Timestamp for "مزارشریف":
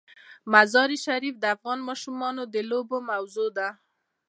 0.53-1.35